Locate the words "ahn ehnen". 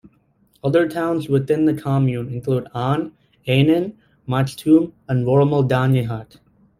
2.73-3.93